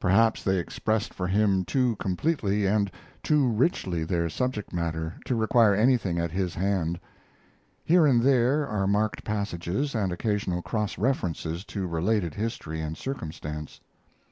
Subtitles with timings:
[0.00, 2.90] Perhaps they expressed for him too completely and
[3.22, 6.98] too richly their subject matter to require anything at his hand.
[7.84, 13.80] Here and there are marked passages and occasional cross references to related history and circumstance.